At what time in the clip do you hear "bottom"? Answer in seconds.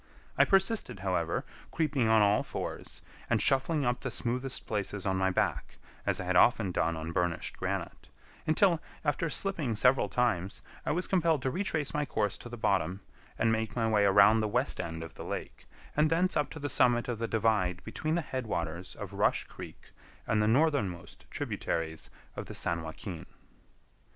12.57-13.01